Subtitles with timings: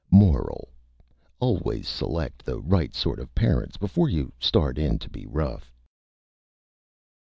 [0.09, 0.67] MORAL:
[1.39, 5.75] _Always select the Right Sort of Parents before you start in to be Rough.